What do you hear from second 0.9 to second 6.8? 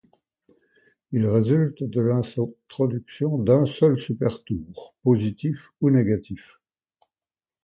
Il résulte de l'introduction d'un seul supertour, positif ou négatif.